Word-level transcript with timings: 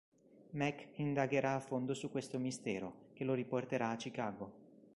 Mac 0.53 0.87
indagherà 0.95 1.53
a 1.53 1.59
fondo 1.59 1.93
su 1.93 2.09
questo 2.09 2.39
mistero, 2.39 3.09
che 3.13 3.23
lo 3.23 3.35
riporterà 3.35 3.89
a 3.91 3.95
Chicago. 3.97 4.51